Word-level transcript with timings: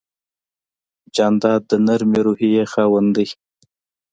جانداد 1.15 1.61
د 1.71 1.73
نرمې 1.85 2.19
روحیې 2.25 2.63
خاوند 2.71 3.09
دی. 3.17 3.27